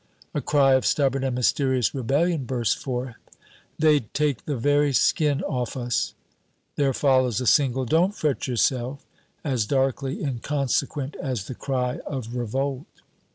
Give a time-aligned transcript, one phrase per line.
[0.33, 3.17] A cry of stubborn and mysterious rebellion bursts forth
[3.77, 6.15] "They'd take the very skin off us!"
[6.75, 9.05] There follows a single, "Don't fret yourself!"
[9.43, 12.87] as darkly inconsequent as the cry of revolt.